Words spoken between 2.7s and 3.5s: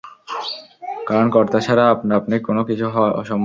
হওয়া অসম্ভব।